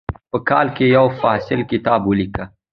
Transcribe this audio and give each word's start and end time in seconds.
په 0.31 0.37
کال 0.49 0.67
کې 0.75 0.85
یو 0.95 1.05
مفصل 1.13 1.59
کتاب 1.71 2.01
ولیکه. 2.05 2.43